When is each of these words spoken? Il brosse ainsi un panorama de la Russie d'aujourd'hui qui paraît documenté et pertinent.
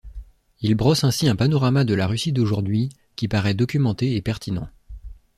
Il 0.61 0.73
brosse 0.73 1.03
ainsi 1.03 1.27
un 1.29 1.35
panorama 1.35 1.83
de 1.83 1.93
la 1.93 2.07
Russie 2.07 2.31
d'aujourd'hui 2.33 2.89
qui 3.15 3.27
paraît 3.27 3.53
documenté 3.53 4.15
et 4.15 4.21
pertinent. 4.23 4.67